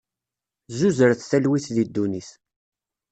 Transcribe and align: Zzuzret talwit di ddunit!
Zzuzret 0.71 1.27
talwit 1.29 1.65
di 1.75 1.83
ddunit! 1.87 2.29